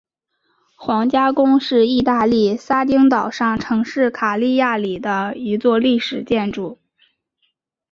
[0.75, 6.79] 皇家宫是义大利撒丁岛上城市卡利亚里的一座历史建筑。